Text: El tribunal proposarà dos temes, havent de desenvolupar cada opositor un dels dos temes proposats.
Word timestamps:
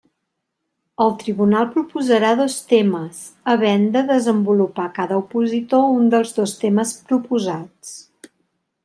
El 1.03 1.11
tribunal 1.23 1.67
proposarà 1.73 2.31
dos 2.39 2.55
temes, 2.71 3.19
havent 3.53 3.85
de 3.97 4.03
desenvolupar 4.13 4.87
cada 4.97 5.21
opositor 5.25 5.85
un 5.99 6.09
dels 6.15 6.33
dos 6.39 6.57
temes 6.65 6.95
proposats. 7.13 7.93